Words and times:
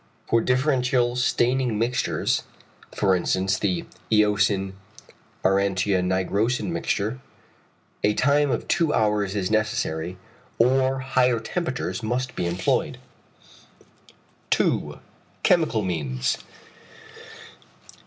For 0.25 0.41
differential 0.41 1.15
staining 1.15 1.77
mixtures, 1.77 2.41
for 2.91 3.15
instance 3.15 3.59
the 3.59 3.85
eosin 4.11 4.73
aurantia 5.45 6.01
nigrosin 6.01 6.71
mixture, 6.71 7.19
a 8.03 8.15
time 8.15 8.49
of 8.49 8.67
two 8.67 8.91
hours 8.95 9.35
is 9.35 9.51
necessary, 9.51 10.17
or 10.57 11.01
higher 11.01 11.39
temperatures 11.39 12.01
must 12.01 12.35
be 12.35 12.47
employed. 12.47 12.97
2. 14.49 14.97
Chemical 15.43 15.83
means. 15.83 16.39